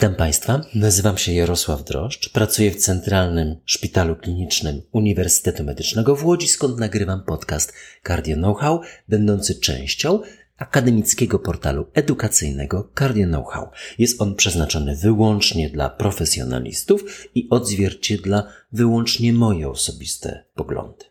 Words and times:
Witam 0.00 0.14
Państwa, 0.14 0.60
nazywam 0.74 1.18
się 1.18 1.32
Jarosław 1.32 1.84
Droszcz, 1.84 2.32
pracuję 2.32 2.70
w 2.70 2.76
Centralnym 2.76 3.56
Szpitalu 3.64 4.16
Klinicznym 4.16 4.82
Uniwersytetu 4.92 5.64
Medycznego 5.64 6.16
w 6.16 6.24
Łodzi, 6.24 6.48
skąd 6.48 6.78
nagrywam 6.78 7.24
podcast 7.24 7.72
Cardio 8.06 8.36
Know-how, 8.36 8.80
będący 9.08 9.54
częścią 9.54 10.20
akademickiego 10.56 11.38
portalu 11.38 11.86
edukacyjnego 11.94 12.92
Cardio 12.98 13.26
Know-how. 13.26 13.70
Jest 13.98 14.20
on 14.22 14.34
przeznaczony 14.34 14.96
wyłącznie 14.96 15.70
dla 15.70 15.90
profesjonalistów 15.90 17.28
i 17.34 17.48
odzwierciedla 17.50 18.52
wyłącznie 18.72 19.32
moje 19.32 19.68
osobiste 19.68 20.44
poglądy. 20.54 21.04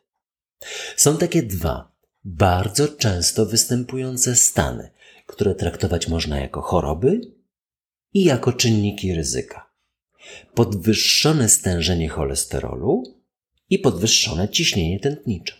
Są 0.96 1.18
takie 1.18 1.44
dwa 1.44 1.92
bardzo 2.24 2.88
często 2.88 3.46
występujące 3.46 4.36
stany, 4.36 4.92
które 5.28 5.56
traktować 5.56 6.08
można 6.08 6.40
jako 6.40 6.62
choroby 6.62 7.39
i 8.14 8.24
jako 8.24 8.54
czynniki 8.54 9.14
ryzyka. 9.14 9.70
Podwyższone 10.54 11.50
stężenie 11.50 12.10
cholesterolu 12.10 13.04
i 13.70 13.80
podwyższone 13.80 14.50
ciśnienie 14.50 15.00
tętnicze. 15.00 15.54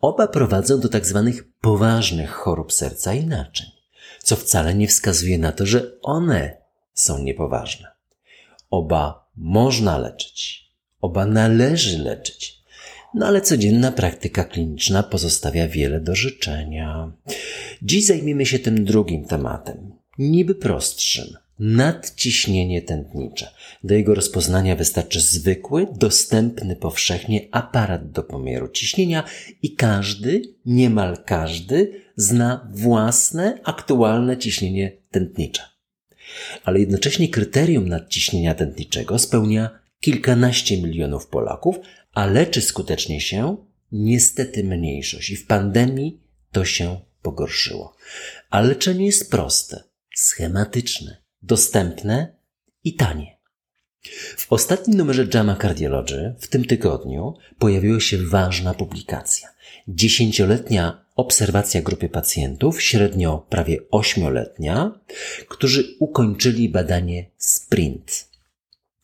Oba 0.00 0.28
prowadzą 0.28 0.80
do 0.80 0.88
tak 0.88 1.06
zwanych 1.06 1.52
poważnych 1.60 2.30
chorób 2.30 2.72
serca 2.72 3.14
i 3.14 3.26
naczyń, 3.26 3.66
co 4.22 4.36
wcale 4.36 4.74
nie 4.74 4.88
wskazuje 4.88 5.38
na 5.38 5.52
to, 5.52 5.66
że 5.66 6.00
one 6.02 6.56
są 6.94 7.22
niepoważne. 7.22 7.88
Oba 8.70 9.28
można 9.36 9.98
leczyć, 9.98 10.66
oba 11.00 11.26
należy 11.26 11.98
leczyć, 11.98 12.62
no 13.14 13.26
ale 13.26 13.40
codzienna 13.40 13.92
praktyka 13.92 14.44
kliniczna 14.44 15.02
pozostawia 15.02 15.68
wiele 15.68 16.00
do 16.00 16.14
życzenia. 16.14 17.12
Dziś 17.82 18.06
zajmiemy 18.06 18.46
się 18.46 18.58
tym 18.58 18.84
drugim 18.84 19.24
tematem, 19.24 19.92
niby 20.18 20.54
prostszym 20.54 21.36
nadciśnienie 21.58 22.82
tętnicze. 22.82 23.50
Do 23.84 23.94
jego 23.94 24.14
rozpoznania 24.14 24.76
wystarczy 24.76 25.20
zwykły, 25.20 25.86
dostępny 25.92 26.76
powszechnie 26.76 27.48
aparat 27.50 28.10
do 28.10 28.22
pomiaru 28.22 28.68
ciśnienia 28.68 29.24
i 29.62 29.74
każdy, 29.74 30.42
niemal 30.66 31.24
każdy, 31.24 32.02
zna 32.16 32.70
własne, 32.72 33.58
aktualne 33.64 34.38
ciśnienie 34.38 34.92
tętnicze. 35.10 35.62
Ale 36.64 36.80
jednocześnie 36.80 37.28
kryterium 37.28 37.88
nadciśnienia 37.88 38.54
tętniczego 38.54 39.18
spełnia 39.18 39.78
kilkanaście 40.00 40.82
milionów 40.82 41.26
Polaków, 41.26 41.76
a 42.12 42.26
leczy 42.26 42.62
skutecznie 42.62 43.20
się 43.20 43.56
niestety 43.92 44.64
mniejszość 44.64 45.30
i 45.30 45.36
w 45.36 45.46
pandemii 45.46 46.20
to 46.52 46.64
się 46.64 47.00
pogorszyło. 47.22 47.96
A 48.50 48.60
leczenie 48.60 49.06
jest 49.06 49.30
proste, 49.30 49.84
schematyczne 50.14 51.25
dostępne 51.42 52.36
i 52.84 52.94
tanie. 52.94 53.36
W 54.36 54.52
ostatnim 54.52 54.96
numerze 54.96 55.26
JAMA 55.34 55.56
Cardiology 55.56 56.34
w 56.38 56.48
tym 56.48 56.64
tygodniu 56.64 57.34
pojawiła 57.58 58.00
się 58.00 58.18
ważna 58.18 58.74
publikacja. 58.74 59.48
Dziesięcioletnia 59.88 61.06
obserwacja 61.16 61.82
grupy 61.82 62.08
pacjentów, 62.08 62.82
średnio 62.82 63.46
prawie 63.48 63.78
ośmioletnia, 63.90 65.00
którzy 65.48 65.96
ukończyli 65.98 66.68
badanie 66.68 67.30
SPRINT. 67.36 68.28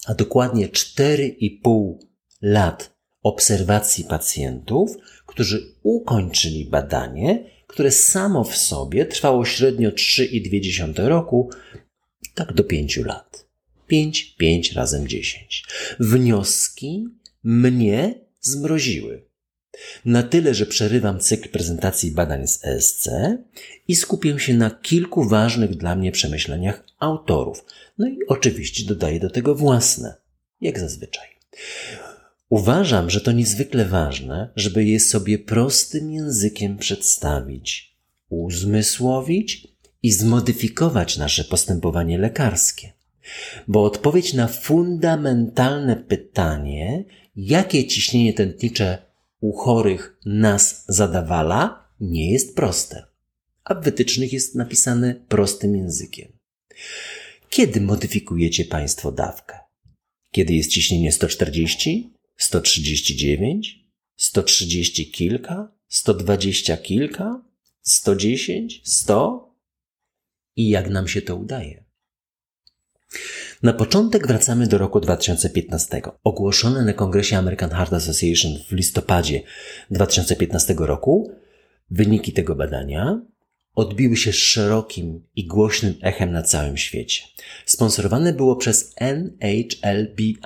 A 0.07 0.15
dokładnie 0.15 0.69
4,5 0.69 1.95
lat 2.43 2.93
obserwacji 3.23 4.05
pacjentów, 4.05 4.97
którzy 5.27 5.75
ukończyli 5.83 6.65
badanie, 6.65 7.45
które 7.67 7.91
samo 7.91 8.45
w 8.45 8.57
sobie 8.57 9.07
trwało 9.07 9.45
średnio 9.45 9.91
3,2 9.91 11.07
roku, 11.07 11.51
tak 12.35 12.53
do 12.53 12.65
pięciu 12.65 13.05
lat. 13.05 13.47
Pięć, 13.87 14.35
pięć 14.39 14.73
razem 14.73 15.09
dziesięć. 15.09 15.65
Wnioski 16.01 17.09
mnie 17.45 18.15
zmroziły. 18.41 19.23
Na 20.05 20.23
tyle, 20.23 20.55
że 20.55 20.67
przerywam 20.67 21.21
cykl 21.21 21.49
prezentacji 21.49 22.11
badań 22.11 22.47
z 22.47 22.65
ESC 22.65 23.09
i 23.89 23.97
skupię 23.97 24.39
się 24.39 24.55
na 24.55 24.71
kilku 24.71 25.29
ważnych 25.29 25.77
dla 25.77 25.97
mnie 25.97 26.13
przemyśleniach 26.13 26.85
autorów. 26.99 27.65
No 27.99 28.09
i 28.09 28.19
oczywiście 28.29 28.85
dodaję 28.85 29.21
do 29.21 29.31
tego 29.31 29.55
własne, 29.55 30.15
jak 30.61 30.79
zazwyczaj. 30.79 31.29
Uważam, 32.49 33.11
że 33.11 33.21
to 33.21 33.33
niezwykle 33.33 33.85
ważne, 33.85 34.49
żeby 34.57 34.85
je 34.85 35.01
sobie 35.01 35.39
prostym 35.39 36.13
językiem 36.13 36.79
przedstawić, 36.79 37.97
uzmysłowić 38.29 39.72
i 40.03 40.13
zmodyfikować 40.13 41.17
nasze 41.17 41.45
postępowanie 41.45 42.19
lekarskie. 42.19 42.93
Bo 43.69 43.85
odpowiedź 43.85 44.33
na 44.33 44.49
fundamentalne 44.49 45.97
pytanie, 45.97 47.05
jakie 47.37 47.87
ciśnienie 47.87 48.35
tętnicze 48.35 48.99
u 49.41 49.53
chorych 49.53 50.17
nas 50.27 50.85
zadawala, 50.89 51.89
nie 52.01 52.33
jest 52.33 52.57
proste. 52.57 53.07
A 53.65 53.75
w 53.75 53.85
wytycznych 53.85 54.33
jest 54.33 54.55
napisane 54.55 55.15
prostym 55.29 55.77
językiem. 55.77 56.33
Kiedy 57.51 57.81
modyfikujecie 57.81 58.65
Państwo 58.65 59.13
dawkę? 59.13 59.59
Kiedy 60.31 60.55
jest 60.55 60.71
ciśnienie 60.71 61.13
140, 61.13 62.13
139, 62.37 63.85
130 64.17 65.11
kilka, 65.11 65.73
120 65.89 66.77
kilka, 66.77 67.45
110, 67.83 68.81
100? 68.85 69.52
I 70.57 70.69
jak 70.69 70.91
nam 70.91 71.09
się 71.09 71.23
to 71.23 71.37
udaje. 71.37 71.85
Na 73.63 73.73
początek 73.73 74.27
wracamy 74.27 74.67
do 74.67 74.79
roku 74.79 75.01
2015. 75.01 76.03
Ogłoszone 76.25 76.85
na 76.85 76.93
kongresie 76.93 77.39
American 77.39 77.71
Heart 77.71 77.93
Association 77.93 78.53
w 78.69 78.73
listopadzie 78.73 79.43
2015 79.91 80.75
roku 80.79 81.33
wyniki 81.91 82.33
tego 82.33 82.55
badania 82.55 83.21
odbiły 83.75 84.17
się 84.17 84.33
szerokim 84.33 85.27
i 85.37 85.47
głośnym 85.47 85.95
echem 86.03 86.33
na 86.33 86.43
całym 86.43 86.77
świecie. 86.77 87.23
Sponsorowane 87.67 88.33
było 88.33 88.57
przez 88.57 88.95
NHLBI 88.97 90.37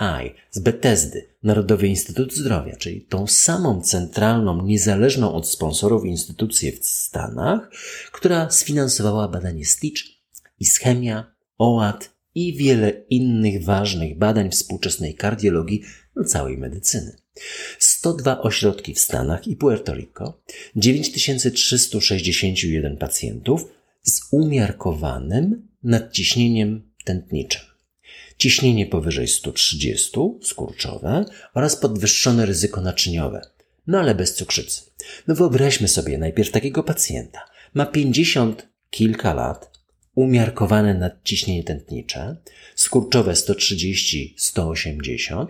z 0.51 0.59
Bethesdy, 0.59 1.37
Narodowy 1.43 1.89
Instytut 1.89 2.35
Zdrowia, 2.35 2.77
czyli 2.77 3.01
tą 3.01 3.27
samą 3.27 3.83
centralną, 3.83 4.63
niezależną 4.63 5.35
od 5.35 5.49
sponsorów 5.49 6.05
instytucję 6.05 6.73
w 6.73 6.87
Stanach, 6.87 7.71
która 8.13 8.51
sfinansowała 8.51 9.29
badanie 9.29 9.65
Stitch, 9.65 10.03
Ischemia, 10.61 11.35
OAT 11.59 12.17
i 12.35 12.57
wiele 12.57 12.91
innych 13.11 13.65
ważnych 13.65 14.19
badań 14.19 14.51
współczesnej 14.51 15.15
kardiologii 15.15 15.83
no 16.17 16.25
całej 16.25 16.59
medycyny. 16.59 17.26
102 17.79 18.43
ośrodki 18.43 18.95
w 18.95 19.01
Stanach 19.01 19.49
i 19.49 19.57
Puerto 19.57 19.95
Rico, 19.95 20.41
9361 20.77 22.97
pacjentów 22.97 23.65
z 24.03 24.21
umiarkowanym 24.31 25.69
nadciśnieniem 25.83 26.91
tętniczym. 27.05 27.63
Ciśnienie 28.39 28.87
powyżej 28.87 29.29
130, 29.29 30.11
skurczowe 30.43 31.25
oraz 31.55 31.77
podwyższone 31.77 32.47
ryzyko 32.47 32.81
naczyniowe, 32.81 33.41
no 33.87 33.99
ale 33.99 34.15
bez 34.15 34.35
cukrzycy. 34.35 34.83
No 35.27 35.35
wyobraźmy 35.35 35.89
sobie 35.89 36.19
najpierw 36.19 36.51
takiego 36.51 36.83
pacjenta. 36.83 37.41
Ma 37.75 37.87
50 37.87 38.69
kilka 38.91 39.35
lat, 39.35 39.79
umiarkowane 40.15 40.95
nadciśnienie 40.95 41.65
tętnicze, 41.65 42.37
skurczowe 42.75 43.33
130-180, 43.33 45.47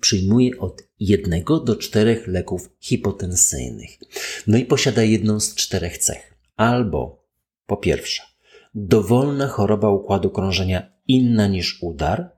przyjmuje 0.00 0.58
od 0.58 0.82
jednego 1.00 1.60
do 1.60 1.76
czterech 1.76 2.26
leków 2.26 2.70
hipotensyjnych. 2.80 3.90
No 4.46 4.58
i 4.58 4.64
posiada 4.64 5.02
jedną 5.02 5.40
z 5.40 5.54
czterech 5.54 5.98
cech. 5.98 6.34
Albo, 6.56 7.26
po 7.66 7.76
pierwsze, 7.76 8.22
dowolna 8.74 9.48
choroba 9.48 9.90
układu 9.90 10.30
krążenia 10.30 10.92
inna 11.06 11.46
niż 11.46 11.82
udar, 11.82 12.30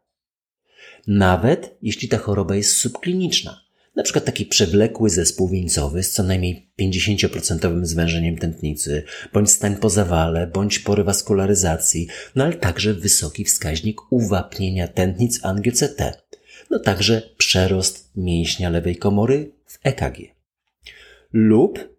nawet 1.06 1.78
jeśli 1.82 2.08
ta 2.08 2.18
choroba 2.18 2.56
jest 2.56 2.76
subkliniczna. 2.76 3.66
Na 3.96 4.02
przykład 4.02 4.24
taki 4.24 4.46
przewlekły 4.46 5.10
zespół 5.10 5.48
wieńcowy 5.48 6.02
z 6.02 6.10
co 6.10 6.22
najmniej 6.22 6.72
50% 6.80 7.84
zwężeniem 7.84 8.38
tętnicy, 8.38 9.02
bądź 9.32 9.50
stań 9.50 9.76
po 9.76 9.90
zawale, 9.90 10.46
bądź 10.46 10.78
po 10.78 10.94
rewaskularyzacji, 10.94 12.08
no 12.34 12.44
ale 12.44 12.54
także 12.54 12.94
wysoki 12.94 13.44
wskaźnik 13.44 14.12
uwapnienia 14.12 14.88
tętnic 14.88 15.40
angio-CT 15.42 16.12
no 16.70 16.78
także 16.78 17.22
przerost 17.36 18.10
mięśnia 18.16 18.70
lewej 18.70 18.96
komory 18.96 19.52
w 19.66 19.78
EKG. 19.82 20.18
Lub 21.32 21.96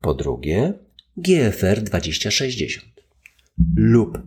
po 0.00 0.14
drugie 0.14 0.72
GFR 1.16 1.82
2060. 1.82 2.86
Lub 3.76 4.18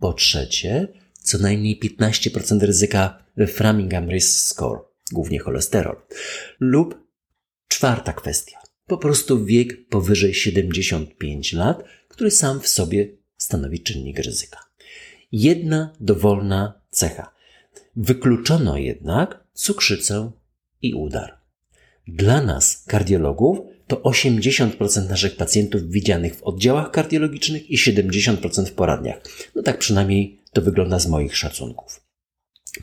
po 0.00 0.12
trzecie 0.12 0.88
co 1.22 1.38
najmniej 1.38 1.80
15% 1.80 2.60
ryzyka 2.60 3.24
Framingham 3.46 4.10
Risk 4.10 4.40
Score, 4.40 4.80
głównie 5.12 5.38
cholesterol. 5.38 5.96
Lub 6.60 7.06
czwarta 7.68 8.12
kwestia. 8.12 8.58
Po 8.86 8.98
prostu 8.98 9.44
wiek 9.44 9.88
powyżej 9.88 10.34
75 10.34 11.52
lat, 11.52 11.84
który 12.08 12.30
sam 12.30 12.60
w 12.60 12.68
sobie 12.68 13.08
stanowi 13.36 13.80
czynnik 13.80 14.18
ryzyka. 14.18 14.58
Jedna 15.32 15.92
dowolna 16.00 16.80
cecha. 16.90 17.34
Wykluczono 17.96 18.76
jednak 18.78 19.44
cukrzycę 19.52 20.30
i 20.82 20.94
udar. 20.94 21.38
Dla 22.08 22.42
nas, 22.42 22.84
kardiologów, 22.86 23.58
to 23.86 23.96
80% 23.96 25.08
naszych 25.08 25.36
pacjentów 25.36 25.90
widzianych 25.90 26.34
w 26.34 26.42
oddziałach 26.42 26.90
kardiologicznych 26.90 27.70
i 27.70 27.76
70% 27.76 28.66
w 28.66 28.72
poradniach. 28.72 29.22
No 29.54 29.62
tak 29.62 29.78
przynajmniej 29.78 30.40
to 30.52 30.62
wygląda 30.62 30.98
z 30.98 31.06
moich 31.06 31.36
szacunków. 31.36 32.00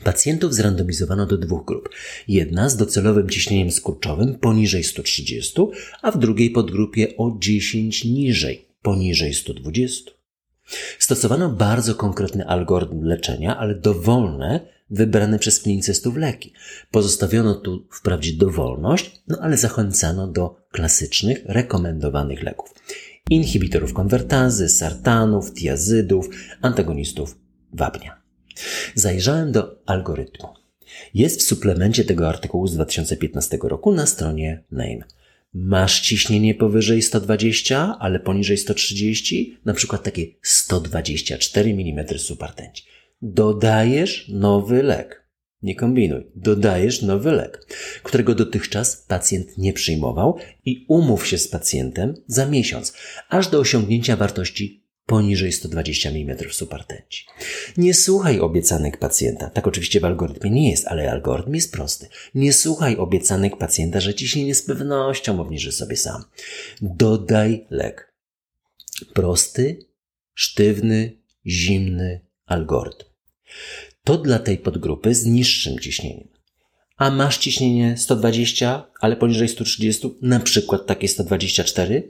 Pacjentów 0.04 0.54
zrandomizowano 0.54 1.26
do 1.26 1.38
dwóch 1.38 1.64
grup. 1.64 1.88
Jedna 2.28 2.68
z 2.68 2.76
docelowym 2.76 3.28
ciśnieniem 3.28 3.70
skurczowym 3.70 4.34
poniżej 4.34 4.84
130, 4.84 5.54
a 6.02 6.10
w 6.10 6.18
drugiej 6.18 6.50
podgrupie 6.50 7.16
o 7.16 7.36
10 7.38 8.04
niżej, 8.04 8.68
poniżej 8.82 9.34
120. 9.34 10.10
Stosowano 10.98 11.48
bardzo 11.48 11.94
konkretny 11.94 12.46
algorytm 12.46 13.02
leczenia, 13.02 13.56
ale 13.56 13.74
dowolne, 13.74 14.79
wybrane 14.90 15.38
przez 15.38 15.58
klinicystów 15.58 16.16
leki. 16.16 16.52
Pozostawiono 16.90 17.54
tu 17.54 17.86
wprawdzie 17.92 18.32
dowolność, 18.32 19.22
no 19.28 19.38
ale 19.40 19.56
zachęcano 19.56 20.28
do 20.28 20.56
klasycznych, 20.70 21.42
rekomendowanych 21.44 22.42
leków. 22.42 22.74
Inhibitorów 23.30 23.92
konwertazy, 23.92 24.68
sartanów, 24.68 25.54
tiazydów, 25.54 26.28
antagonistów 26.62 27.38
wapnia. 27.72 28.22
Zajrzałem 28.94 29.52
do 29.52 29.82
algorytmu. 29.86 30.48
Jest 31.14 31.40
w 31.40 31.42
suplemencie 31.42 32.04
tego 32.04 32.28
artykułu 32.28 32.66
z 32.66 32.74
2015 32.74 33.58
roku 33.62 33.92
na 33.92 34.06
stronie 34.06 34.64
Name. 34.70 35.04
Masz 35.54 36.00
ciśnienie 36.00 36.54
powyżej 36.54 37.02
120, 37.02 37.96
ale 38.00 38.20
poniżej 38.20 38.58
130, 38.58 39.58
na 39.64 39.74
przykład 39.74 40.02
takie 40.02 40.26
124 40.42 41.70
mm 41.70 42.18
supertenci. 42.18 42.84
Dodajesz 43.22 44.28
nowy 44.28 44.82
lek. 44.82 45.20
Nie 45.62 45.74
kombinuj. 45.74 46.26
Dodajesz 46.34 47.02
nowy 47.02 47.32
lek, 47.32 47.66
którego 48.02 48.34
dotychczas 48.34 48.96
pacjent 48.96 49.58
nie 49.58 49.72
przyjmował 49.72 50.36
i 50.64 50.86
umów 50.88 51.26
się 51.26 51.38
z 51.38 51.48
pacjentem 51.48 52.14
za 52.26 52.46
miesiąc, 52.46 52.92
aż 53.28 53.48
do 53.48 53.58
osiągnięcia 53.58 54.16
wartości 54.16 54.80
poniżej 55.06 55.52
120 55.52 56.10
mm 56.10 56.38
supertenci. 56.50 57.26
Nie 57.76 57.94
słuchaj 57.94 58.40
obiecanek 58.40 58.96
pacjenta. 58.96 59.50
Tak 59.50 59.66
oczywiście 59.66 60.00
w 60.00 60.04
algorytmie 60.04 60.50
nie 60.50 60.70
jest, 60.70 60.86
ale 60.86 61.10
algorytm 61.10 61.54
jest 61.54 61.72
prosty. 61.72 62.08
Nie 62.34 62.52
słuchaj 62.52 62.96
obiecanek 62.96 63.56
pacjenta, 63.56 64.00
że 64.00 64.14
ciśnienie 64.14 64.54
z 64.54 64.62
pewnością 64.62 65.40
obniży 65.40 65.72
sobie 65.72 65.96
sam. 65.96 66.24
Dodaj 66.82 67.66
lek. 67.70 68.14
Prosty, 69.14 69.86
sztywny, 70.34 71.18
zimny 71.46 72.20
algorytm. 72.46 73.09
To 74.04 74.18
dla 74.18 74.38
tej 74.38 74.58
podgrupy 74.58 75.14
z 75.14 75.26
niższym 75.26 75.78
ciśnieniem. 75.78 76.28
A 76.96 77.10
masz 77.10 77.38
ciśnienie 77.38 77.96
120, 77.96 78.86
ale 79.00 79.16
poniżej 79.16 79.48
130, 79.48 80.08
na 80.22 80.40
przykład 80.40 80.86
takie 80.86 81.08
124? 81.08 82.08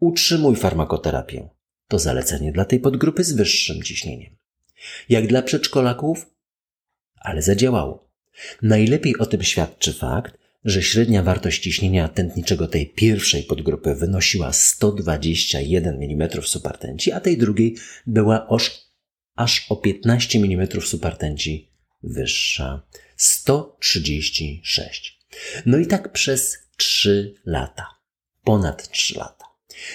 Utrzymuj 0.00 0.56
farmakoterapię 0.56 1.48
to 1.88 1.98
zalecenie 1.98 2.52
dla 2.52 2.64
tej 2.64 2.80
podgrupy 2.80 3.24
z 3.24 3.32
wyższym 3.32 3.82
ciśnieniem. 3.82 4.36
Jak 5.08 5.26
dla 5.26 5.42
przedszkolaków, 5.42 6.26
ale 7.20 7.42
zadziałało. 7.42 8.10
Najlepiej 8.62 9.18
o 9.18 9.26
tym 9.26 9.42
świadczy 9.42 9.92
fakt, 9.92 10.38
że 10.64 10.82
średnia 10.82 11.22
wartość 11.22 11.62
ciśnienia 11.62 12.08
tętniczego 12.08 12.68
tej 12.68 12.86
pierwszej 12.86 13.42
podgrupy 13.42 13.94
wynosiła 13.94 14.52
121 14.52 16.02
mm 16.02 16.28
supartenci, 16.42 17.12
a 17.12 17.20
tej 17.20 17.38
drugiej 17.38 17.76
była 18.06 18.46
aż, 18.48 18.85
aż 19.36 19.66
o 19.68 19.76
15 19.76 20.38
mm 20.38 20.68
supartenci 20.80 21.70
wyższa 22.02 22.82
136. 23.16 25.18
No 25.66 25.78
i 25.78 25.86
tak 25.86 26.12
przez 26.12 26.58
3 26.76 27.34
lata. 27.44 27.86
Ponad 28.44 28.90
3 28.90 29.18
lata. 29.18 29.44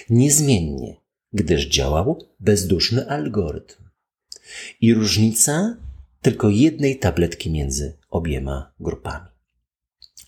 Niezmiennie 0.10 1.02
gdyż 1.34 1.68
działał 1.68 2.28
bezduszny 2.40 3.10
algorytm. 3.10 3.84
I 4.82 4.94
różnica 4.94 5.78
tylko 6.22 6.50
jednej 6.50 7.00
tabletki 7.00 7.52
między 7.52 7.98
obiema 8.10 8.74
grupami. 8.80 9.31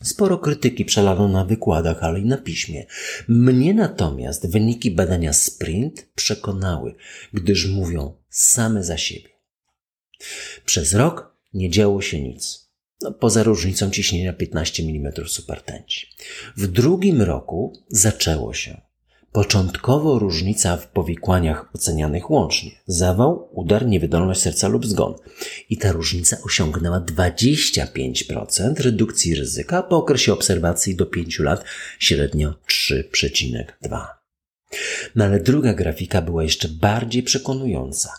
Sporo 0.03 0.37
krytyki 0.37 0.85
przelano 0.85 1.27
na 1.27 1.45
wykładach, 1.45 2.03
ale 2.03 2.19
i 2.19 2.25
na 2.25 2.37
piśmie. 2.37 2.85
Mnie 3.27 3.73
natomiast 3.73 4.51
wyniki 4.51 4.91
badania 4.91 5.33
Sprint 5.33 6.09
przekonały, 6.15 6.95
gdyż 7.33 7.67
mówią 7.67 8.17
same 8.29 8.83
za 8.83 8.97
siebie. 8.97 9.29
Przez 10.65 10.93
rok 10.93 11.37
nie 11.53 11.69
działo 11.69 12.01
się 12.01 12.21
nic. 12.21 12.69
No, 13.01 13.11
poza 13.11 13.43
różnicą 13.43 13.89
ciśnienia 13.89 14.33
15 14.33 14.83
mm 14.83 15.13
supertenci. 15.27 16.07
W 16.57 16.67
drugim 16.67 17.21
roku 17.21 17.73
zaczęło 17.89 18.53
się. 18.53 18.81
Początkowo 19.33 20.19
różnica 20.19 20.77
w 20.77 20.87
powikłaniach 20.87 21.65
ocenianych 21.75 22.31
łącznie. 22.31 22.71
Zawał, 22.87 23.49
udar, 23.51 23.87
niewydolność 23.87 24.41
serca 24.41 24.67
lub 24.67 24.85
zgon. 24.85 25.13
I 25.69 25.77
ta 25.77 25.91
różnica 25.91 26.37
osiągnęła 26.45 26.99
25% 26.99 28.79
redukcji 28.79 29.35
ryzyka 29.35 29.83
po 29.83 29.97
okresie 29.97 30.33
obserwacji 30.33 30.95
do 30.95 31.05
5 31.05 31.39
lat, 31.39 31.63
średnio 31.99 32.53
3,2. 32.67 34.05
No 35.15 35.25
ale 35.25 35.39
druga 35.39 35.73
grafika 35.73 36.21
była 36.21 36.43
jeszcze 36.43 36.67
bardziej 36.67 37.23
przekonująca. 37.23 38.09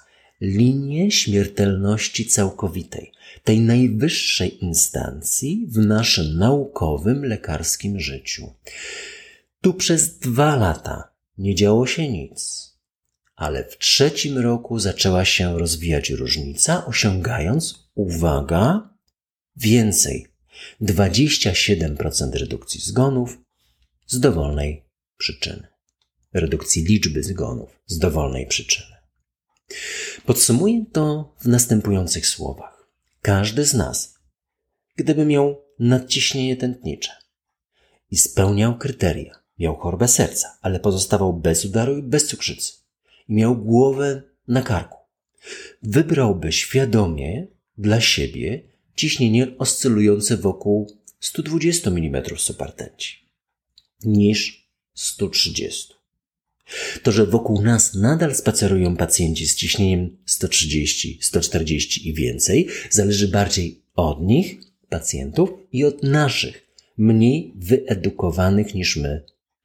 Linie 0.40 1.10
śmiertelności 1.10 2.26
całkowitej, 2.26 3.12
tej 3.44 3.60
najwyższej 3.60 4.64
instancji 4.64 5.66
w 5.68 5.78
naszym 5.78 6.38
naukowym, 6.38 7.24
lekarskim 7.24 8.00
życiu. 8.00 8.52
Tu 9.64 9.74
przez 9.74 10.18
dwa 10.18 10.56
lata 10.56 11.14
nie 11.38 11.54
działo 11.54 11.86
się 11.86 12.08
nic, 12.08 12.70
ale 13.36 13.64
w 13.64 13.78
trzecim 13.78 14.38
roku 14.38 14.78
zaczęła 14.78 15.24
się 15.24 15.58
rozwijać 15.58 16.10
różnica, 16.10 16.86
osiągając, 16.86 17.90
uwaga, 17.94 18.90
więcej 19.56 20.26
27% 20.82 22.32
redukcji 22.32 22.80
zgonów 22.80 23.38
z 24.06 24.20
dowolnej 24.20 24.84
przyczyny. 25.16 25.66
Redukcji 26.32 26.84
liczby 26.84 27.22
zgonów 27.22 27.80
z 27.86 27.98
dowolnej 27.98 28.46
przyczyny. 28.46 28.96
Podsumuję 30.26 30.84
to 30.92 31.34
w 31.40 31.46
następujących 31.48 32.26
słowach. 32.26 32.88
Każdy 33.22 33.64
z 33.64 33.74
nas, 33.74 34.14
gdyby 34.96 35.24
miał 35.24 35.64
nadciśnienie 35.78 36.56
tętnicze 36.56 37.10
i 38.10 38.18
spełniał 38.18 38.78
kryteria, 38.78 39.43
Miał 39.58 39.76
chorobę 39.76 40.08
serca, 40.08 40.58
ale 40.62 40.80
pozostawał 40.80 41.32
bez 41.32 41.64
udaru 41.64 41.98
i 41.98 42.02
bez 42.02 42.26
cukrzycy. 42.26 42.72
I 43.28 43.34
miał 43.34 43.56
głowę 43.56 44.22
na 44.48 44.62
karku. 44.62 44.98
Wybrałby 45.82 46.52
świadomie 46.52 47.46
dla 47.78 48.00
siebie 48.00 48.62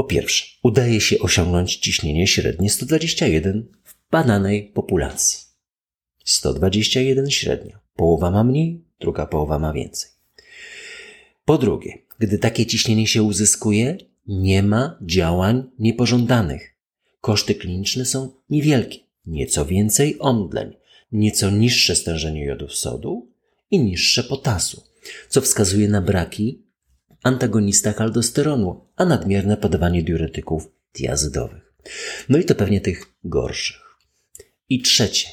po 0.00 0.04
pierwsze, 0.04 0.46
udaje 0.62 1.00
się 1.00 1.18
osiągnąć 1.18 1.76
ciśnienie 1.76 2.26
średnie 2.26 2.70
121 2.70 3.66
w 3.84 3.94
badanej 4.10 4.64
populacji. 4.74 5.38
121 6.24 7.30
średnio. 7.30 7.78
Połowa 7.96 8.30
ma 8.30 8.44
mniej, 8.44 8.84
druga 9.00 9.26
połowa 9.26 9.58
ma 9.58 9.72
więcej. 9.72 10.10
Po 11.44 11.58
drugie, 11.58 11.98
gdy 12.18 12.38
takie 12.38 12.66
ciśnienie 12.66 13.06
się 13.06 13.22
uzyskuje, 13.22 13.98
nie 14.26 14.62
ma 14.62 14.98
działań 15.02 15.70
niepożądanych. 15.78 16.74
Koszty 17.20 17.54
kliniczne 17.54 18.04
są 18.04 18.32
niewielkie. 18.50 18.98
Nieco 19.26 19.66
więcej 19.66 20.16
omdleń, 20.18 20.76
nieco 21.12 21.50
niższe 21.50 21.96
stężenie 21.96 22.44
jodów 22.44 22.74
sodu 22.74 23.28
i 23.70 23.78
niższe 23.78 24.24
potasu. 24.24 24.82
co 25.28 25.40
wskazuje 25.40 25.88
na 25.88 26.00
braki 26.02 26.69
antagonistach 27.22 28.00
aldosteronu, 28.00 28.86
a 28.96 29.04
nadmierne 29.04 29.56
podawanie 29.56 30.02
diuretyków 30.02 30.68
diazydowych. 30.94 31.72
No 32.28 32.38
i 32.38 32.44
to 32.44 32.54
pewnie 32.54 32.80
tych 32.80 33.06
gorszych. 33.24 33.96
I 34.68 34.82
trzecie, 34.82 35.28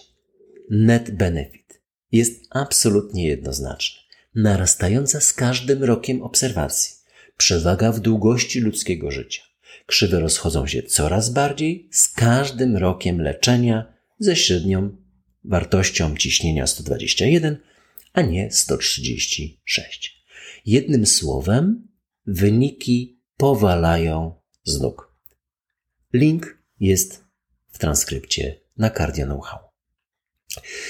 net 0.70 1.12
benefit 1.12 1.82
jest 2.12 2.44
absolutnie 2.50 3.28
jednoznaczny. 3.28 4.02
Narastająca 4.36 5.22
z 5.22 5.34
każdym 5.34 5.84
rokiem 5.84 6.22
obserwacji. 6.22 6.96
Przewaga 7.38 7.92
w 7.92 8.00
długości 8.00 8.60
ludzkiego 8.60 9.12
życia. 9.12 9.42
Krzywe 9.86 10.20
rozchodzą 10.20 10.68
się 10.68 10.84
coraz 10.84 11.30
bardziej 11.30 11.90
z 11.92 12.08
każdym 12.08 12.78
rokiem 12.78 13.22
leczenia 13.22 13.94
ze 14.20 14.36
średnią 14.36 14.98
wartością 15.44 16.16
ciśnienia 16.18 16.68
121, 16.68 17.58
a 18.14 18.22
nie 18.22 18.52
136. 18.52 20.17
Jednym 20.66 21.06
słowem, 21.06 21.88
wyniki 22.26 23.22
powalają 23.38 24.36
z 24.64 24.82
nóg. 24.82 25.16
Link 26.14 26.64
jest 26.80 27.24
w 27.70 27.78
transkrypcie 27.78 28.60
na 28.78 28.90
Cardio 28.90 29.26
Know-how. 29.26 29.60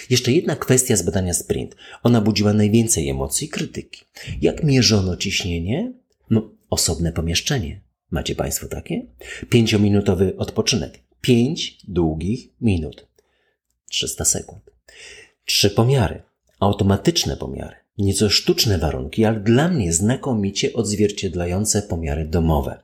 Jeszcze 0.09 0.31
jedna 0.31 0.55
kwestia 0.55 0.95
z 0.95 1.01
badania 1.01 1.33
Sprint. 1.33 1.75
Ona 2.03 2.21
budziła 2.21 2.53
najwięcej 2.53 3.09
emocji 3.09 3.47
i 3.47 3.49
krytyki. 3.49 4.05
Jak 4.41 4.63
mierzono 4.63 5.17
ciśnienie? 5.17 5.93
No, 6.29 6.51
osobne 6.69 7.11
pomieszczenie. 7.11 7.81
Macie 8.11 8.35
Państwo 8.35 8.67
takie? 8.67 9.05
Pięciominutowy 9.49 10.37
odpoczynek. 10.37 10.99
Pięć 11.21 11.77
długich 11.87 12.49
minut. 12.61 13.07
300 13.89 14.25
sekund. 14.25 14.71
Trzy 15.45 15.69
pomiary. 15.69 16.23
Automatyczne 16.59 17.37
pomiary. 17.37 17.75
Nieco 17.97 18.29
sztuczne 18.29 18.77
warunki, 18.77 19.25
ale 19.25 19.39
dla 19.39 19.67
mnie 19.67 19.93
znakomicie 19.93 20.73
odzwierciedlające 20.73 21.81
pomiary 21.81 22.25
domowe. 22.25 22.83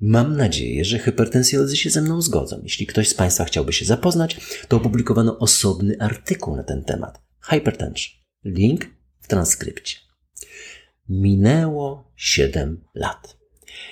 Mam 0.00 0.36
nadzieję, 0.36 0.84
że 0.84 0.98
hypertensjolodzy 0.98 1.76
się 1.76 1.90
ze 1.90 2.02
mną 2.02 2.22
zgodzą. 2.22 2.60
Jeśli 2.62 2.86
ktoś 2.86 3.08
z 3.08 3.14
Państwa 3.14 3.44
chciałby 3.44 3.72
się 3.72 3.84
zapoznać, 3.84 4.36
to 4.68 4.76
opublikowano 4.76 5.38
osobny 5.38 5.96
artykuł 6.00 6.56
na 6.56 6.62
ten 6.62 6.84
temat. 6.84 7.20
Hypertension. 7.40 8.14
Link 8.44 8.86
w 9.20 9.28
transkrypcie. 9.28 9.96
Minęło 11.08 12.12
7 12.16 12.84
lat. 12.94 13.36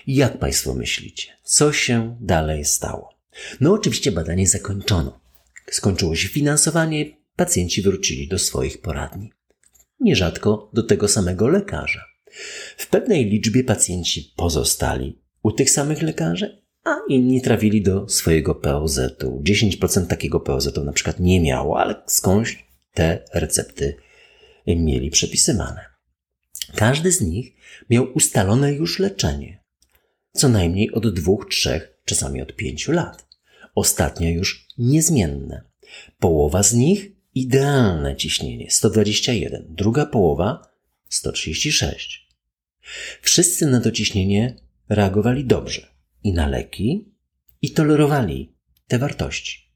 Jak 0.06 0.38
Państwo 0.38 0.74
myślicie, 0.74 1.32
co 1.42 1.72
się 1.72 2.16
dalej 2.20 2.64
stało? 2.64 3.14
No 3.60 3.72
oczywiście 3.72 4.12
badanie 4.12 4.48
zakończono. 4.48 5.20
Skończyło 5.70 6.16
się 6.16 6.28
finansowanie, 6.28 7.16
pacjenci 7.36 7.82
wrócili 7.82 8.28
do 8.28 8.38
swoich 8.38 8.80
poradni. 8.80 9.35
Nierzadko 10.00 10.70
do 10.72 10.82
tego 10.82 11.08
samego 11.08 11.48
lekarza. 11.48 12.04
W 12.76 12.86
pewnej 12.86 13.24
liczbie 13.24 13.64
pacjenci 13.64 14.32
pozostali 14.36 15.22
u 15.42 15.52
tych 15.52 15.70
samych 15.70 16.02
lekarzy, 16.02 16.62
a 16.84 16.96
inni 17.08 17.42
trafili 17.42 17.82
do 17.82 18.08
swojego 18.08 18.54
POZ-u. 18.54 19.42
10% 19.42 20.06
takiego 20.06 20.40
POZ-u 20.40 20.84
na 20.84 20.92
przykład 20.92 21.20
nie 21.20 21.40
miało, 21.40 21.80
ale 21.80 22.02
skądś 22.06 22.66
te 22.94 23.24
recepty 23.34 23.96
mieli 24.66 25.10
przepisywane. 25.10 25.80
Każdy 26.74 27.12
z 27.12 27.20
nich 27.20 27.52
miał 27.90 28.12
ustalone 28.14 28.72
już 28.72 28.98
leczenie. 28.98 29.64
Co 30.32 30.48
najmniej 30.48 30.92
od 30.92 31.14
dwóch, 31.14 31.48
trzech, 31.50 31.98
czasami 32.04 32.42
od 32.42 32.56
pięciu 32.56 32.92
lat. 32.92 33.26
Ostatnio 33.74 34.30
już 34.30 34.68
niezmienne. 34.78 35.64
Połowa 36.18 36.62
z 36.62 36.74
nich 36.74 37.15
idealne 37.36 38.16
ciśnienie 38.16 38.70
121, 38.70 39.66
druga 39.68 40.06
połowa 40.06 40.72
136. 41.08 42.28
Wszyscy 43.22 43.66
na 43.66 43.80
to 43.80 43.90
ciśnienie 43.90 44.56
reagowali 44.88 45.44
dobrze 45.44 45.86
i 46.22 46.32
na 46.32 46.48
leki, 46.48 47.12
i 47.62 47.70
tolerowali 47.70 48.56
te 48.88 48.98
wartości. 48.98 49.72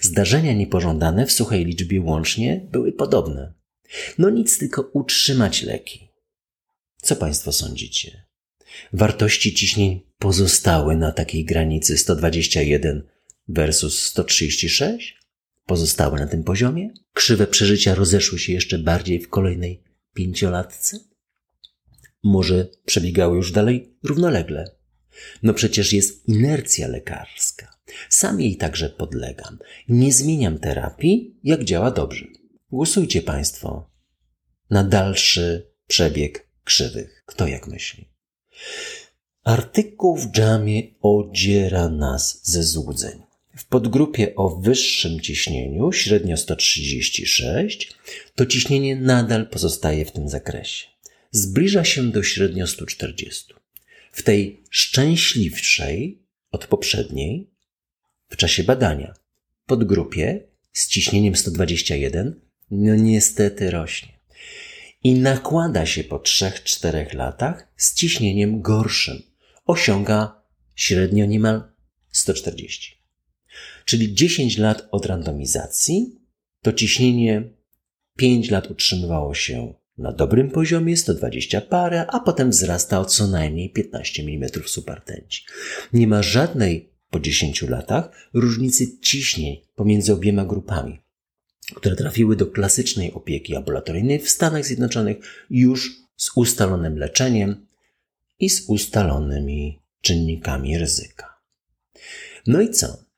Zdarzenia 0.00 0.52
niepożądane 0.52 1.26
w 1.26 1.32
suchej 1.32 1.64
liczbie 1.64 2.00
łącznie 2.00 2.68
były 2.72 2.92
podobne. 2.92 3.54
No 4.18 4.30
nic, 4.30 4.58
tylko 4.58 4.82
utrzymać 4.82 5.62
leki. 5.62 6.08
Co 7.02 7.16
Państwo 7.16 7.52
sądzicie? 7.52 8.24
Wartości 8.92 9.54
ciśnień 9.54 10.00
pozostały 10.18 10.96
na 10.96 11.12
takiej 11.12 11.44
granicy 11.44 11.98
121 11.98 13.02
versus 13.48 14.02
136? 14.02 15.19
Pozostały 15.70 16.20
na 16.20 16.26
tym 16.26 16.44
poziomie? 16.44 16.90
Krzywe 17.12 17.46
przeżycia 17.46 17.94
rozeszły 17.94 18.38
się 18.38 18.52
jeszcze 18.52 18.78
bardziej 18.78 19.20
w 19.20 19.28
kolejnej 19.28 19.82
pięciolatce? 20.14 20.98
Może 22.22 22.68
przebiegały 22.84 23.36
już 23.36 23.52
dalej 23.52 23.94
równolegle? 24.02 24.70
No 25.42 25.54
przecież 25.54 25.92
jest 25.92 26.28
inercja 26.28 26.88
lekarska. 26.88 27.74
Sam 28.08 28.40
jej 28.40 28.56
także 28.56 28.88
podlegam. 28.88 29.58
Nie 29.88 30.12
zmieniam 30.12 30.58
terapii, 30.58 31.38
jak 31.44 31.64
działa 31.64 31.90
dobrze. 31.90 32.26
Głosujcie 32.70 33.22
Państwo 33.22 33.90
na 34.70 34.84
dalszy 34.84 35.72
przebieg 35.86 36.48
krzywych. 36.64 37.22
Kto 37.26 37.46
jak 37.46 37.66
myśli? 37.66 38.08
Artykuł 39.44 40.16
w 40.16 40.30
dżamie 40.30 40.82
odziera 41.00 41.88
nas 41.88 42.40
ze 42.42 42.62
złudzeń. 42.62 43.29
W 43.60 43.64
podgrupie 43.64 44.34
o 44.34 44.48
wyższym 44.48 45.20
ciśnieniu, 45.20 45.92
średnio 45.92 46.36
136, 46.36 47.92
to 48.34 48.46
ciśnienie 48.46 48.96
nadal 48.96 49.48
pozostaje 49.48 50.04
w 50.04 50.12
tym 50.12 50.28
zakresie. 50.28 50.86
Zbliża 51.30 51.84
się 51.84 52.10
do 52.10 52.22
średnio 52.22 52.66
140. 52.66 53.54
W 54.12 54.22
tej 54.22 54.62
szczęśliwszej 54.70 56.22
od 56.50 56.66
poprzedniej, 56.66 57.50
w 58.28 58.36
czasie 58.36 58.64
badania, 58.64 59.14
podgrupie 59.66 60.40
z 60.72 60.88
ciśnieniem 60.88 61.36
121, 61.36 62.40
no 62.70 62.94
niestety 62.94 63.70
rośnie. 63.70 64.12
I 65.04 65.14
nakłada 65.14 65.86
się 65.86 66.04
po 66.04 66.18
3-4 66.18 67.14
latach 67.14 67.72
z 67.76 67.94
ciśnieniem 67.94 68.62
gorszym. 68.62 69.22
Osiąga 69.66 70.42
średnio 70.74 71.26
niemal 71.26 71.62
140. 72.10 72.99
Czyli 73.90 74.14
10 74.14 74.58
lat 74.58 74.88
od 74.90 75.06
randomizacji, 75.06 76.20
to 76.62 76.72
ciśnienie 76.72 77.50
5 78.16 78.50
lat 78.50 78.70
utrzymywało 78.70 79.34
się 79.34 79.74
na 79.98 80.12
dobrym 80.12 80.50
poziomie, 80.50 80.96
120 80.96 81.60
parę, 81.60 82.06
a 82.06 82.20
potem 82.20 82.50
wzrasta 82.50 83.00
o 83.00 83.04
co 83.04 83.26
najmniej 83.26 83.70
15 83.70 84.22
mm 84.22 84.50
supertęci. 84.66 85.44
Nie 85.92 86.06
ma 86.06 86.22
żadnej 86.22 86.92
po 87.10 87.20
10 87.20 87.62
latach 87.62 88.28
różnicy 88.34 88.98
ciśnień 88.98 89.56
pomiędzy 89.74 90.12
obiema 90.12 90.44
grupami, 90.44 91.00
które 91.74 91.96
trafiły 91.96 92.36
do 92.36 92.46
klasycznej 92.46 93.12
opieki 93.12 93.56
ambulatoryjnej 93.56 94.18
w 94.18 94.30
Stanach 94.30 94.64
Zjednoczonych 94.64 95.16
już 95.50 95.96
z 96.16 96.30
ustalonym 96.36 96.98
leczeniem 96.98 97.66
i 98.38 98.50
z 98.50 98.64
ustalonymi 98.68 99.82
czynnikami 100.00 100.78
ryzyka. 100.78 101.40
No 102.46 102.60
i 102.60 102.70
co? 102.70 103.09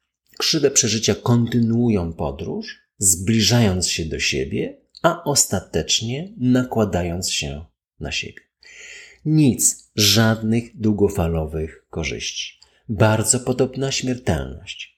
Krzywe 0.43 0.71
przeżycia 0.71 1.15
kontynuują 1.15 2.13
podróż, 2.13 2.79
zbliżając 2.99 3.89
się 3.89 4.05
do 4.05 4.21
siebie, 4.21 4.77
a 5.03 5.25
ostatecznie 5.25 6.33
nakładając 6.37 7.31
się 7.31 7.65
na 8.01 8.13
siebie. 8.13 8.43
Nic, 9.25 9.91
żadnych 9.97 10.77
długofalowych 10.81 11.87
korzyści. 11.91 12.61
Bardzo 12.89 13.41
podobna 13.41 13.93
śmiertelność. 13.93 14.92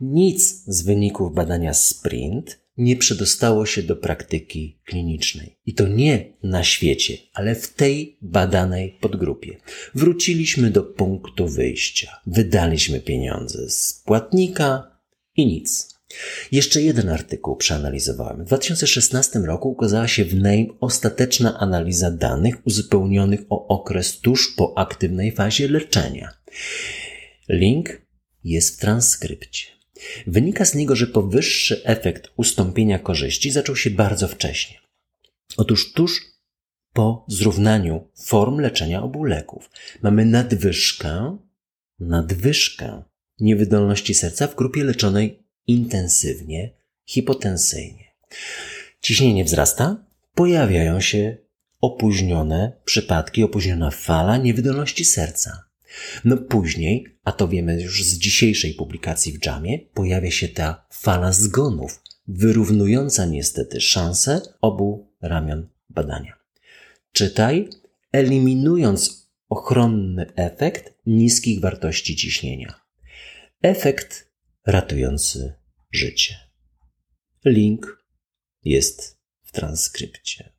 Nic 0.00 0.64
z 0.66 0.82
wyników 0.82 1.34
badania 1.34 1.74
SPRINT 1.74 2.58
nie 2.76 2.96
przedostało 2.96 3.66
się 3.66 3.82
do 3.82 3.96
praktyki 3.96 4.78
klinicznej. 4.84 5.56
I 5.66 5.74
to 5.74 5.88
nie 5.88 6.32
na 6.42 6.64
świecie, 6.64 7.14
ale 7.32 7.54
w 7.54 7.72
tej 7.72 8.18
badanej 8.22 8.98
podgrupie. 9.00 9.56
Wróciliśmy 9.94 10.70
do 10.70 10.82
punktu 10.82 11.48
wyjścia. 11.48 12.20
Wydaliśmy 12.26 13.00
pieniądze 13.00 13.70
z 13.70 14.02
płatnika 14.06 14.98
i 15.36 15.46
nic. 15.46 15.96
Jeszcze 16.52 16.82
jeden 16.82 17.08
artykuł 17.08 17.56
przeanalizowałem. 17.56 18.44
W 18.44 18.46
2016 18.46 19.38
roku 19.38 19.70
ukazała 19.70 20.08
się 20.08 20.24
w 20.24 20.34
NAME 20.34 20.66
ostateczna 20.80 21.58
analiza 21.58 22.10
danych 22.10 22.66
uzupełnionych 22.66 23.40
o 23.50 23.68
okres 23.68 24.20
tuż 24.20 24.54
po 24.56 24.78
aktywnej 24.78 25.32
fazie 25.32 25.68
leczenia. 25.68 26.30
Link 27.48 28.05
jest 28.50 28.76
w 28.76 28.80
transkrypcie. 28.80 29.66
Wynika 30.26 30.64
z 30.64 30.74
niego, 30.74 30.96
że 30.96 31.06
powyższy 31.06 31.84
efekt 31.84 32.30
ustąpienia 32.36 32.98
korzyści 32.98 33.50
zaczął 33.50 33.76
się 33.76 33.90
bardzo 33.90 34.28
wcześnie. 34.28 34.80
Otóż 35.56 35.92
tuż 35.92 36.20
po 36.92 37.24
zrównaniu 37.28 38.08
form 38.14 38.58
leczenia 38.60 39.02
obu 39.02 39.24
leków 39.24 39.70
mamy 40.02 40.24
nadwyżkę, 40.24 41.38
nadwyżkę 42.00 43.02
niewydolności 43.40 44.14
serca 44.14 44.46
w 44.46 44.54
grupie 44.54 44.84
leczonej 44.84 45.42
intensywnie, 45.66 46.70
hipotensyjnie. 47.06 48.12
Ciśnienie 49.00 49.44
wzrasta, 49.44 50.06
pojawiają 50.34 51.00
się 51.00 51.36
opóźnione 51.80 52.72
przypadki, 52.84 53.42
opóźniona 53.42 53.90
fala 53.90 54.36
niewydolności 54.36 55.04
serca. 55.04 55.65
No 56.24 56.36
później, 56.36 57.06
a 57.24 57.32
to 57.32 57.48
wiemy 57.48 57.82
już 57.82 58.04
z 58.04 58.18
dzisiejszej 58.18 58.74
publikacji 58.74 59.32
w 59.32 59.46
Jamie, 59.46 59.78
pojawia 59.78 60.30
się 60.30 60.48
ta 60.48 60.86
fala 60.90 61.32
zgonów, 61.32 62.02
wyrównująca 62.28 63.26
niestety 63.26 63.80
szanse 63.80 64.40
obu 64.60 65.12
ramion 65.22 65.68
badania. 65.90 66.36
Czytaj, 67.12 67.68
eliminując 68.12 69.30
ochronny 69.48 70.26
efekt 70.36 70.94
niskich 71.06 71.60
wartości 71.60 72.16
ciśnienia. 72.16 72.80
Efekt 73.62 74.30
ratujący 74.66 75.54
życie. 75.92 76.34
Link 77.44 78.04
jest 78.64 79.18
w 79.42 79.52
transkrypcie. 79.52 80.52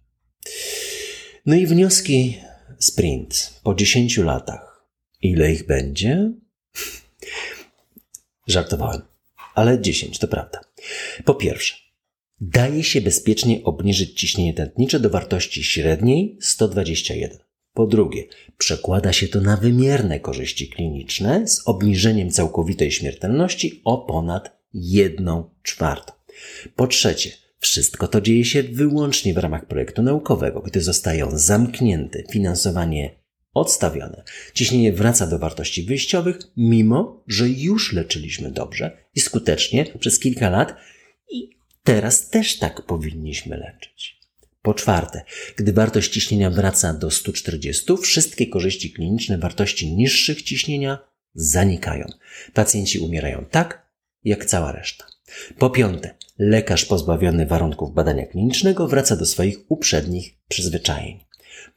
No 1.46 1.56
i 1.56 1.68
wnioski 1.68 2.38
sprint 2.80 3.60
po 3.64 3.76
10 3.76 4.18
latach. 4.18 4.67
Ile 5.28 5.52
ich 5.52 5.66
będzie? 5.66 6.32
Żartowałem, 8.48 9.02
ale 9.56 9.82
10 9.82 10.20
to 10.20 10.28
prawda. 10.28 10.62
Po 11.26 11.36
pierwsze, 11.36 11.76
daje 12.42 12.84
się 12.84 13.02
bezpiecznie 13.02 13.64
obniżyć 13.64 14.20
ciśnienie 14.20 14.54
tętnicze 14.54 15.00
do 15.00 15.10
wartości 15.10 15.64
średniej 15.64 16.38
121. 16.42 17.38
Po 17.74 17.88
drugie, 17.88 18.24
przekłada 18.58 19.14
się 19.14 19.28
to 19.28 19.42
na 19.42 19.58
wymierne 19.58 20.20
korzyści 20.20 20.70
kliniczne 20.70 21.48
z 21.48 21.68
obniżeniem 21.68 22.32
całkowitej 22.32 22.92
śmiertelności 22.92 23.82
o 23.84 23.98
ponad 23.98 24.58
1 24.74 25.44
czwartą. 25.64 26.14
Po 26.76 26.88
trzecie, 26.88 27.32
wszystko 27.60 28.08
to 28.08 28.22
dzieje 28.22 28.46
się 28.46 28.64
wyłącznie 28.64 29.34
w 29.34 29.38
ramach 29.38 29.66
projektu 29.66 30.02
naukowego, 30.04 30.62
gdy 30.62 30.82
zostają 30.82 31.38
zamknięte, 31.38 32.24
finansowanie 32.32 33.27
odstawione. 33.60 34.24
Ciśnienie 34.54 34.94
wraca 34.94 35.28
do 35.28 35.40
wartości 35.40 35.84
wyjściowych, 35.84 36.38
mimo 36.58 37.24
że 37.28 37.50
już 37.50 37.94
leczyliśmy 37.94 38.52
dobrze 38.52 38.98
i 39.16 39.20
skutecznie 39.20 39.86
przez 40.00 40.20
kilka 40.20 40.50
lat 40.50 40.76
i 41.32 41.50
teraz 41.84 42.30
też 42.30 42.58
tak 42.58 42.82
powinniśmy 42.82 43.58
leczyć. 43.58 44.18
Po 44.62 44.74
czwarte, 44.74 45.24
gdy 45.56 45.74
wartość 45.74 46.12
ciśnienia 46.12 46.50
wraca 46.50 46.94
do 46.94 47.12
140, 47.12 47.98
wszystkie 48.02 48.48
korzyści 48.48 48.92
kliniczne 48.92 49.38
wartości 49.38 49.96
niższych 49.96 50.42
ciśnienia 50.42 51.00
zanikają. 51.34 52.08
Pacjenci 52.54 53.00
umierają 53.00 53.46
tak, 53.52 53.92
jak 54.24 54.46
cała 54.46 54.72
reszta. 54.72 55.06
Po 55.58 55.70
piąte, 55.70 56.16
lekarz 56.40 56.86
pozbawiony 56.86 57.46
warunków 57.46 57.94
badania 57.94 58.26
klinicznego 58.26 58.88
wraca 58.88 59.16
do 59.16 59.26
swoich 59.26 59.58
uprzednich 59.70 60.34
przyzwyczajeń. 60.48 61.27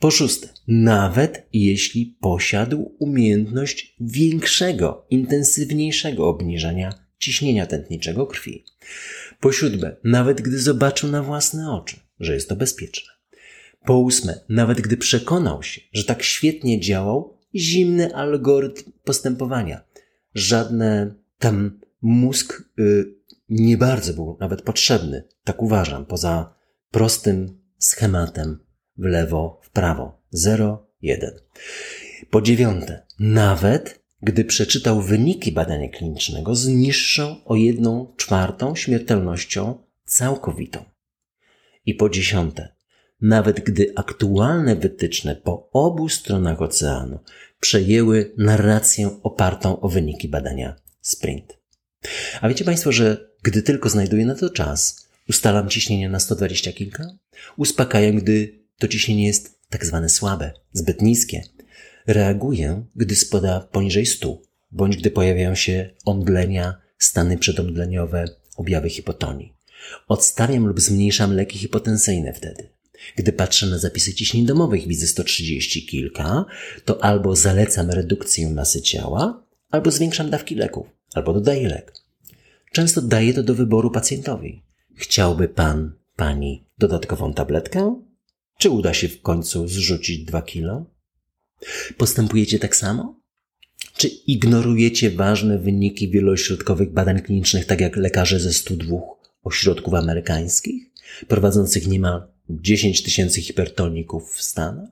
Po 0.00 0.10
szóste, 0.10 0.48
nawet 0.68 1.48
jeśli 1.52 2.16
posiadł 2.20 2.94
umiejętność 2.98 3.96
większego, 4.00 5.06
intensywniejszego 5.10 6.28
obniżania 6.28 6.94
ciśnienia 7.18 7.66
tętniczego 7.66 8.26
krwi. 8.26 8.64
Po 9.40 9.52
siódme, 9.52 9.96
nawet 10.04 10.40
gdy 10.40 10.58
zobaczył 10.58 11.10
na 11.10 11.22
własne 11.22 11.72
oczy, 11.72 11.96
że 12.20 12.34
jest 12.34 12.48
to 12.48 12.56
bezpieczne. 12.56 13.12
Po 13.84 13.98
ósme, 13.98 14.40
nawet 14.48 14.80
gdy 14.80 14.96
przekonał 14.96 15.62
się, 15.62 15.80
że 15.92 16.04
tak 16.04 16.22
świetnie 16.22 16.80
działał 16.80 17.38
zimny 17.54 18.14
algorytm 18.14 18.92
postępowania. 19.04 19.84
Żadne 20.34 21.14
tam 21.38 21.80
mózg 22.02 22.62
y, 22.78 23.14
nie 23.48 23.76
bardzo 23.76 24.14
był 24.14 24.36
nawet 24.40 24.62
potrzebny, 24.62 25.24
tak 25.44 25.62
uważam, 25.62 26.06
poza 26.06 26.54
prostym 26.90 27.60
schematem 27.78 28.69
w 29.00 29.04
lewo, 29.04 29.60
w 29.62 29.70
prawo. 29.70 30.20
0, 30.30 30.86
1. 31.02 31.30
Po 32.30 32.42
dziewiąte, 32.42 33.06
nawet 33.18 34.00
gdy 34.22 34.44
przeczytał 34.44 35.02
wyniki 35.02 35.52
badania 35.52 35.88
klinicznego 35.88 36.54
z 36.54 36.68
niższą 36.68 37.44
o 37.44 37.56
jedną 37.56 38.14
czwartą 38.16 38.74
śmiertelnością 38.74 39.78
całkowitą. 40.04 40.84
I 41.86 41.94
po 41.94 42.08
dziesiąte, 42.08 42.68
nawet 43.20 43.60
gdy 43.60 43.92
aktualne 43.96 44.76
wytyczne 44.76 45.36
po 45.36 45.70
obu 45.72 46.08
stronach 46.08 46.62
oceanu 46.62 47.18
przejęły 47.60 48.32
narrację 48.36 49.10
opartą 49.22 49.80
o 49.80 49.88
wyniki 49.88 50.28
badania 50.28 50.76
Sprint. 51.00 51.58
A 52.40 52.48
wiecie 52.48 52.64
Państwo, 52.64 52.92
że 52.92 53.30
gdy 53.42 53.62
tylko 53.62 53.88
znajduję 53.88 54.26
na 54.26 54.34
to 54.34 54.50
czas, 54.50 55.08
ustalam 55.28 55.68
ciśnienie 55.68 56.08
na 56.08 56.20
120 56.20 56.72
kilka? 56.72 57.04
Uspokajam, 57.56 58.16
gdy 58.16 58.59
to 58.80 58.88
ciśnienie 58.88 59.26
jest 59.26 59.58
tak 59.68 59.86
zwane 59.86 60.08
słabe, 60.08 60.52
zbyt 60.72 61.02
niskie. 61.02 61.42
Reaguję, 62.06 62.84
gdy 62.96 63.16
spada 63.16 63.60
poniżej 63.60 64.06
100, 64.06 64.42
bądź 64.70 64.96
gdy 64.96 65.10
pojawiają 65.10 65.54
się 65.54 65.90
omdlenia, 66.04 66.80
stany 66.98 67.38
przedomdleniowe, 67.38 68.24
objawy 68.56 68.88
hipotonii. 68.90 69.54
Odstawiam 70.08 70.66
lub 70.66 70.80
zmniejszam 70.80 71.34
leki 71.34 71.58
hipotensyjne 71.58 72.32
wtedy. 72.32 72.68
Gdy 73.16 73.32
patrzę 73.32 73.66
na 73.66 73.78
zapisy 73.78 74.14
ciśnień 74.14 74.46
domowych, 74.46 74.88
widzę 74.88 75.06
130 75.06 75.86
kilka, 75.86 76.44
to 76.84 77.04
albo 77.04 77.36
zalecam 77.36 77.90
redukcję 77.90 78.50
masy 78.50 78.82
ciała, 78.82 79.46
albo 79.70 79.90
zwiększam 79.90 80.30
dawki 80.30 80.54
leków, 80.54 80.86
albo 81.14 81.32
dodaję 81.32 81.68
lek. 81.68 81.92
Często 82.72 83.02
daję 83.02 83.34
to 83.34 83.42
do 83.42 83.54
wyboru 83.54 83.90
pacjentowi. 83.90 84.62
Chciałby 84.94 85.48
pan, 85.48 85.92
pani 86.16 86.64
dodatkową 86.78 87.34
tabletkę? 87.34 88.09
Czy 88.60 88.70
uda 88.70 88.94
się 88.94 89.08
w 89.08 89.22
końcu 89.22 89.68
zrzucić 89.68 90.24
dwa 90.24 90.42
kilo? 90.42 90.86
Postępujecie 91.96 92.58
tak 92.58 92.76
samo? 92.76 93.20
Czy 93.96 94.08
ignorujecie 94.08 95.10
ważne 95.10 95.58
wyniki 95.58 96.10
wielośrodkowych 96.10 96.92
badań 96.92 97.22
klinicznych, 97.22 97.66
tak 97.66 97.80
jak 97.80 97.96
lekarze 97.96 98.40
ze 98.40 98.52
102 98.52 98.96
ośrodków 99.42 99.94
amerykańskich, 99.94 100.82
prowadzących 101.28 101.86
niemal 101.86 102.22
10 102.50 103.02
tysięcy 103.02 103.40
hipertoników 103.42 104.32
w 104.34 104.42
Stanach? 104.42 104.90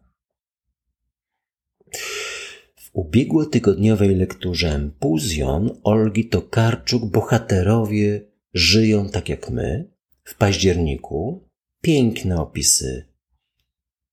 W 2.77 2.91
ubiegłotygodniowej 2.93 4.17
lekturze 4.17 4.91
Puzjon 4.99 5.81
Olgi 5.83 6.29
Tokarczuk 6.29 7.05
bohaterowie 7.05 8.31
żyją 8.55 9.11
tak 9.11 9.29
jak 9.29 9.51
my 9.51 9.91
w 10.25 10.37
październiku 10.37 11.49
piękne 11.83 12.41
opisy 12.41 13.08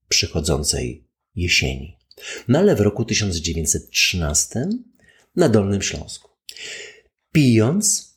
przychodzącej 0.09 1.07
jesieni. 1.35 1.97
No 2.47 2.59
ale 2.59 2.75
w 2.75 2.81
roku 2.81 3.05
1913 3.05 4.67
na 5.35 5.49
Dolnym 5.49 5.81
Śląsku. 5.81 6.29
Pijąc 7.31 8.15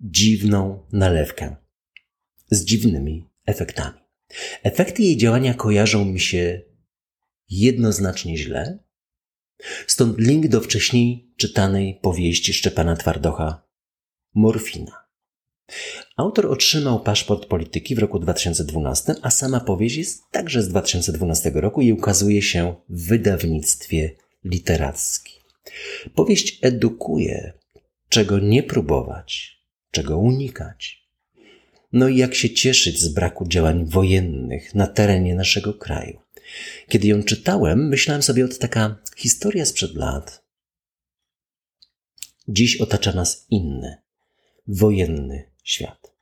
dziwną 0.00 0.86
nalewkę 0.92 1.56
z 2.50 2.64
dziwnymi 2.64 3.30
efektami. 3.46 3.98
Efekty 4.62 5.02
jej 5.02 5.16
działania 5.16 5.54
kojarzą 5.54 6.04
mi 6.04 6.20
się 6.20 6.62
jednoznacznie 7.48 8.36
źle, 8.36 8.78
stąd 9.86 10.18
link 10.18 10.48
do 10.48 10.60
wcześniej 10.60 11.34
czytanej 11.36 12.00
powieści 12.02 12.52
Szczepana 12.52 12.96
Twardocha 12.96 13.62
Morfina. 14.34 15.03
Autor 16.16 16.46
otrzymał 16.46 17.00
paszport 17.00 17.46
polityki 17.46 17.94
w 17.94 17.98
roku 17.98 18.18
2012, 18.18 19.14
a 19.22 19.30
sama 19.30 19.60
powieść 19.60 19.96
jest 19.96 20.22
także 20.30 20.62
z 20.62 20.68
2012 20.68 21.50
roku 21.54 21.80
i 21.80 21.92
ukazuje 21.92 22.42
się 22.42 22.74
w 22.88 23.06
wydawnictwie 23.08 24.10
literackim. 24.44 25.42
Powieść 26.14 26.58
edukuje, 26.62 27.52
czego 28.08 28.38
nie 28.38 28.62
próbować, 28.62 29.60
czego 29.90 30.18
unikać. 30.18 31.04
No 31.92 32.08
i 32.08 32.16
jak 32.16 32.34
się 32.34 32.50
cieszyć 32.50 33.00
z 33.00 33.08
braku 33.08 33.48
działań 33.48 33.84
wojennych 33.86 34.74
na 34.74 34.86
terenie 34.86 35.34
naszego 35.34 35.74
kraju. 35.74 36.20
Kiedy 36.88 37.08
ją 37.08 37.22
czytałem, 37.22 37.88
myślałem 37.88 38.22
sobie, 38.22 38.44
od 38.44 38.58
taka 38.58 38.96
historia 39.16 39.66
sprzed 39.66 39.94
lat. 39.94 40.44
Dziś 42.48 42.76
otacza 42.76 43.12
nas 43.12 43.46
inny, 43.50 43.96
wojenny 44.66 45.53
świat. 45.64 46.14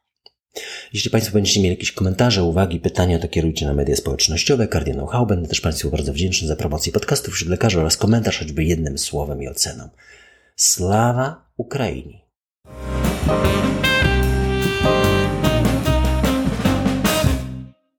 Jeśli 0.93 1.11
Państwo 1.11 1.33
będziecie 1.33 1.61
mieli 1.61 1.75
jakieś 1.75 1.93
komentarze, 1.93 2.43
uwagi, 2.43 2.81
pytania, 2.81 3.19
to 3.19 3.29
kierujcie 3.29 3.67
na 3.67 3.75
media 3.75 3.97
społecznościowe, 3.97 4.69
Cardinal 4.69 5.07
How. 5.07 5.27
Będę 5.27 5.49
też 5.49 5.61
Państwu 5.61 5.91
bardzo 5.91 6.13
wdzięczny 6.13 6.49
za 6.49 6.57
promocję 6.57 6.93
podcastów 6.93 7.35
wśród 7.35 7.51
lekarzy 7.51 7.81
oraz 7.81 7.97
komentarz 7.97 8.39
choćby 8.39 8.65
jednym 8.65 8.99
słowem 8.99 9.43
i 9.43 9.49
oceną. 9.49 9.89
Sława 10.57 11.53
Ukrainie! 11.57 12.21